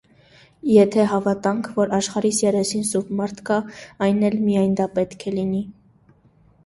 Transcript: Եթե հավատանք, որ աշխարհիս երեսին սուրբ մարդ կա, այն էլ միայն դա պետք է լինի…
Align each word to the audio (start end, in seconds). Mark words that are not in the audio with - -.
Եթե 0.75 1.03
հավատանք, 1.11 1.69
որ 1.75 1.93
աշխարհիս 1.99 2.39
երեսին 2.45 2.87
սուրբ 2.93 3.13
մարդ 3.21 3.45
կա, 3.51 3.61
այն 4.07 4.25
էլ 4.31 4.39
միայն 4.47 4.75
դա 4.81 4.89
պետք 4.97 5.27
է 5.33 5.39
լինի… 5.39 5.63